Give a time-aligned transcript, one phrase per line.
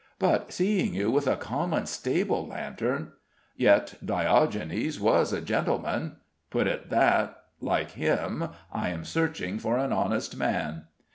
[0.17, 3.11] "But seeing you with a common stable lantern"
[3.55, 6.15] "Yet Diogenes was a gentleman.
[6.49, 10.85] Put it that, like him, I am searching for an honest man."